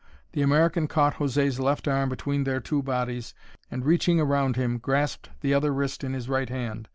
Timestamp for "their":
2.43-2.59